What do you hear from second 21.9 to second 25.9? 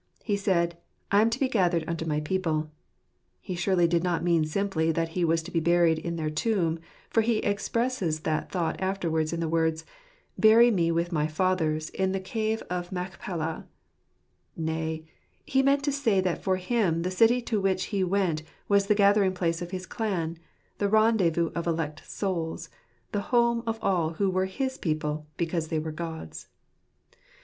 souls, the home of all who were his people because they